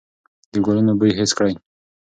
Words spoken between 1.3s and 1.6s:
کړئ.